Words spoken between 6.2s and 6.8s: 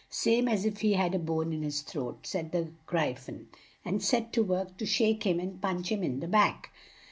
the back.